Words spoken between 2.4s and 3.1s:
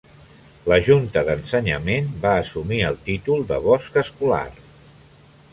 assumir el